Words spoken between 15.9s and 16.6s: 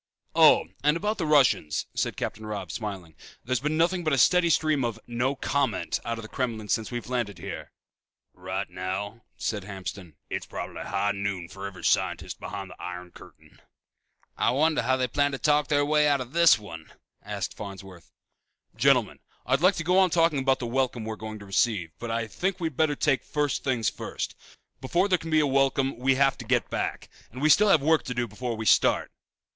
out of this